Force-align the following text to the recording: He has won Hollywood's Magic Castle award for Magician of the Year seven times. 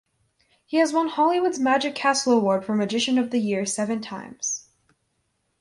He 0.65 0.77
has 0.77 0.91
won 0.93 1.09
Hollywood's 1.09 1.59
Magic 1.59 1.93
Castle 1.93 2.33
award 2.33 2.65
for 2.65 2.73
Magician 2.73 3.19
of 3.19 3.29
the 3.29 3.37
Year 3.37 3.67
seven 3.67 4.01
times. 4.01 4.67